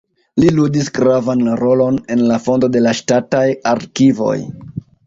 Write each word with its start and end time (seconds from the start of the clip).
Li 0.43 0.47
ludis 0.59 0.89
gravan 0.95 1.45
rolon 1.61 2.01
en 2.17 2.25
la 2.33 2.41
fondo 2.49 2.73
de 2.79 2.85
la 2.89 2.99
ŝtataj 3.03 3.47
arkivoj. 3.75 4.37